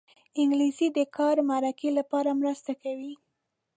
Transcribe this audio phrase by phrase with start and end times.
[0.39, 3.13] انګلیسي د کاري مرکې لپاره مرسته کوي